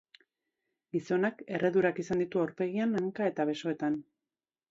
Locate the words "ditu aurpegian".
2.25-2.95